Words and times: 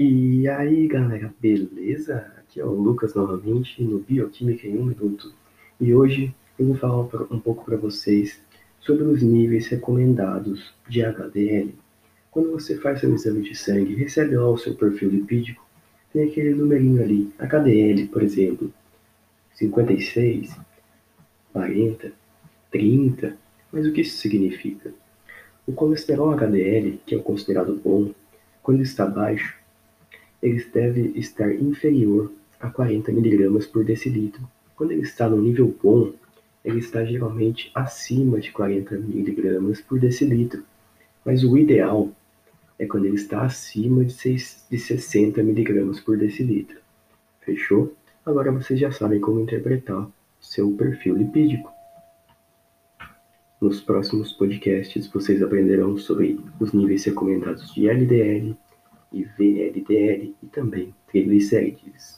E 0.00 0.46
aí 0.48 0.86
galera, 0.86 1.34
beleza? 1.40 2.32
Aqui 2.38 2.60
é 2.60 2.64
o 2.64 2.70
Lucas 2.70 3.14
novamente 3.14 3.82
no 3.82 3.98
Bioquímica 3.98 4.68
em 4.68 4.78
um 4.78 4.84
Minuto 4.84 5.34
e 5.80 5.92
hoje 5.92 6.32
eu 6.56 6.66
vou 6.66 6.76
falar 6.76 7.00
um 7.32 7.40
pouco 7.40 7.64
para 7.64 7.76
vocês 7.76 8.40
sobre 8.78 9.02
os 9.02 9.24
níveis 9.24 9.66
recomendados 9.66 10.72
de 10.88 11.04
HDL. 11.04 11.74
Quando 12.30 12.52
você 12.52 12.76
faz 12.76 13.00
seu 13.00 13.12
exame 13.12 13.42
de 13.42 13.56
sangue 13.56 13.96
recebe 13.96 14.36
lá 14.36 14.48
o 14.48 14.56
seu 14.56 14.76
perfil 14.76 15.10
lipídico, 15.10 15.66
tem 16.12 16.28
aquele 16.28 16.54
numerinho 16.54 17.02
ali, 17.02 17.32
HDL, 17.36 18.06
por 18.06 18.22
exemplo, 18.22 18.72
56, 19.54 20.56
40, 21.52 22.12
30, 22.70 23.36
mas 23.72 23.84
o 23.84 23.92
que 23.92 24.02
isso 24.02 24.18
significa? 24.18 24.94
O 25.66 25.72
colesterol 25.72 26.30
HDL, 26.30 27.00
que 27.04 27.16
é 27.16 27.18
o 27.18 27.22
considerado 27.22 27.74
bom, 27.74 28.14
quando 28.62 28.80
está 28.80 29.04
baixo, 29.04 29.57
ele 30.42 30.62
deve 30.64 31.12
estar 31.16 31.52
inferior 31.52 32.30
a 32.60 32.70
40 32.70 33.10
mg 33.10 33.66
por 33.66 33.84
decilitro. 33.84 34.48
Quando 34.76 34.92
ele 34.92 35.02
está 35.02 35.28
no 35.28 35.40
nível 35.40 35.74
bom, 35.82 36.12
ele 36.64 36.78
está 36.78 37.04
geralmente 37.04 37.70
acima 37.74 38.40
de 38.40 38.52
40 38.52 38.94
mg 38.94 39.82
por 39.88 39.98
decilitro. 39.98 40.62
Mas 41.24 41.42
o 41.42 41.56
ideal 41.56 42.10
é 42.78 42.86
quando 42.86 43.06
ele 43.06 43.16
está 43.16 43.42
acima 43.42 44.04
de, 44.04 44.12
6, 44.12 44.66
de 44.70 44.78
60 44.78 45.40
mg 45.40 46.02
por 46.02 46.16
decilitro. 46.16 46.78
Fechou? 47.40 47.94
Agora 48.24 48.52
vocês 48.52 48.78
já 48.78 48.92
sabem 48.92 49.20
como 49.20 49.40
interpretar 49.40 50.08
seu 50.40 50.70
perfil 50.72 51.16
lipídico. 51.16 51.72
Nos 53.60 53.80
próximos 53.80 54.32
podcasts 54.32 55.08
vocês 55.08 55.42
aprenderão 55.42 55.96
sobre 55.98 56.38
os 56.60 56.72
níveis 56.72 57.04
recomendados 57.04 57.74
de 57.74 57.88
LDL, 57.88 58.56
e 59.12 59.24
VLDL 59.24 60.34
e 60.42 60.46
também 60.46 60.94
triglicérides. 61.06 62.17